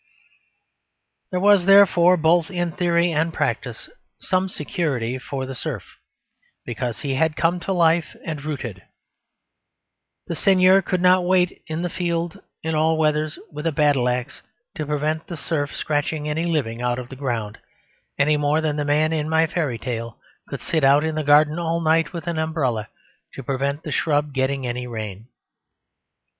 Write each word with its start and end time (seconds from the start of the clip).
There 1.29 1.39
was, 1.39 1.65
therefore, 1.67 2.17
both 2.17 2.49
in 2.49 2.71
theory 2.71 3.11
and 3.11 3.31
practice, 3.31 3.87
some 4.19 4.49
security 4.49 5.19
for 5.19 5.45
the 5.45 5.53
serf, 5.53 5.83
because 6.65 7.01
he 7.01 7.13
had 7.13 7.35
come 7.35 7.59
to 7.59 7.71
life 7.71 8.15
and 8.25 8.43
rooted. 8.43 8.81
The 10.25 10.33
seigneur 10.33 10.81
could 10.81 11.01
not 11.03 11.23
wait 11.23 11.61
in 11.67 11.83
the 11.83 11.87
field 11.91 12.39
in 12.63 12.73
all 12.73 12.97
weathers 12.97 13.37
with 13.51 13.67
a 13.67 13.71
battle 13.71 14.09
axe 14.09 14.41
to 14.73 14.87
prevent 14.87 15.27
the 15.27 15.37
serf 15.37 15.71
scratching 15.75 16.27
any 16.27 16.45
living 16.45 16.81
out 16.81 16.97
of 16.97 17.09
the 17.09 17.15
ground, 17.15 17.59
any 18.17 18.37
more 18.37 18.59
than 18.59 18.77
the 18.77 18.85
man 18.85 19.13
in 19.13 19.29
my 19.29 19.45
fairy 19.45 19.77
tale 19.77 20.17
could 20.47 20.61
sit 20.61 20.83
out 20.83 21.03
in 21.03 21.13
the 21.13 21.23
garden 21.23 21.59
all 21.59 21.79
night 21.79 22.11
with 22.11 22.25
an 22.25 22.39
umbrella 22.39 22.87
to 23.35 23.43
prevent 23.43 23.83
the 23.83 23.91
shrub 23.91 24.33
getting 24.33 24.65
any 24.65 24.87
rain. 24.87 25.27